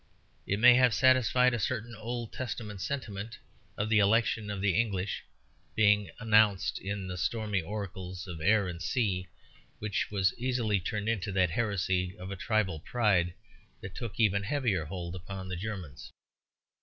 [0.47, 3.37] It may have satisfied a certain Old Testament sentiment
[3.77, 5.23] of the election of the English
[5.75, 9.27] being announced in the stormy oracles of air and sea,
[9.77, 13.35] which was easily turned into that heresy of a tribal pride
[13.81, 16.11] that took even heavier hold upon the Germans.